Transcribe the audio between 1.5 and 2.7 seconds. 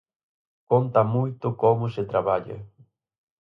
como se traballa.